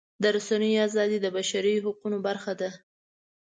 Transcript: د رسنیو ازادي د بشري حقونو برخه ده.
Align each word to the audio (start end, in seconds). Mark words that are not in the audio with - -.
د 0.21 0.23
رسنیو 0.35 0.83
ازادي 0.87 1.17
د 1.21 1.27
بشري 1.37 1.75
حقونو 1.85 2.17
برخه 2.27 2.53
ده. 2.61 2.69